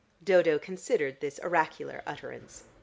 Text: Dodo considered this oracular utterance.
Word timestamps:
Dodo 0.23 0.57
considered 0.57 1.19
this 1.19 1.39
oracular 1.43 2.01
utterance. 2.07 2.63